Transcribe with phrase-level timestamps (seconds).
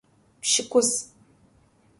[0.41, 0.99] Pş'ık'uzı.